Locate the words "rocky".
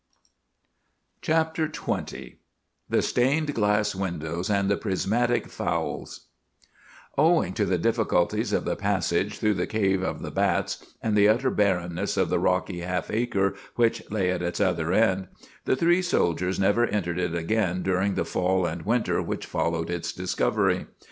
12.39-12.79